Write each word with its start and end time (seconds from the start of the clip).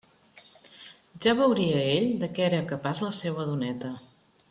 Ja 1.27 1.35
veuria 1.41 1.83
ell 1.91 2.09
de 2.25 2.31
què 2.39 2.47
era 2.49 2.65
capaç 2.75 3.03
la 3.09 3.15
seua 3.23 3.47
doneta. 3.55 3.95